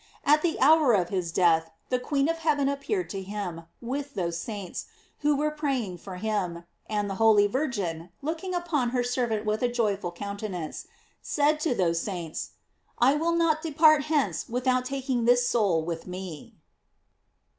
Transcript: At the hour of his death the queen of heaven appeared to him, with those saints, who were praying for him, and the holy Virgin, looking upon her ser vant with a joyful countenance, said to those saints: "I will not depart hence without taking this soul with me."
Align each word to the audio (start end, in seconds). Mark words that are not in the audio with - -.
At 0.25 0.41
the 0.41 0.59
hour 0.59 0.93
of 0.93 1.09
his 1.09 1.31
death 1.31 1.69
the 1.89 1.99
queen 1.99 2.27
of 2.27 2.39
heaven 2.39 2.67
appeared 2.67 3.07
to 3.11 3.21
him, 3.21 3.65
with 3.81 4.15
those 4.15 4.39
saints, 4.39 4.87
who 5.19 5.35
were 5.35 5.51
praying 5.51 5.99
for 5.99 6.15
him, 6.15 6.63
and 6.89 7.07
the 7.07 7.13
holy 7.21 7.45
Virgin, 7.45 8.09
looking 8.23 8.55
upon 8.55 8.89
her 8.97 9.03
ser 9.03 9.27
vant 9.27 9.45
with 9.45 9.61
a 9.61 9.67
joyful 9.67 10.11
countenance, 10.11 10.87
said 11.21 11.59
to 11.59 11.75
those 11.75 12.01
saints: 12.01 12.53
"I 12.97 13.13
will 13.13 13.33
not 13.33 13.61
depart 13.61 14.05
hence 14.05 14.49
without 14.49 14.85
taking 14.85 15.25
this 15.25 15.47
soul 15.47 15.83
with 15.83 16.07
me." 16.07 16.55